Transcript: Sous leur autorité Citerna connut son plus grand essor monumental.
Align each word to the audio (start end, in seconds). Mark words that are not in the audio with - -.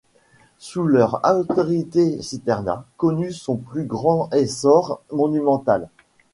Sous 0.57 0.87
leur 0.87 1.21
autorité 1.25 2.23
Citerna 2.23 2.85
connut 2.97 3.33
son 3.33 3.57
plus 3.57 3.85
grand 3.85 4.31
essor 4.33 4.99
monumental. 5.11 5.89